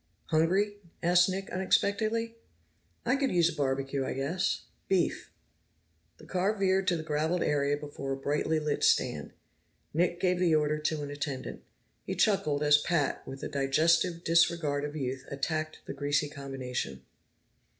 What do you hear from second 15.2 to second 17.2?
attacked the greasy combination.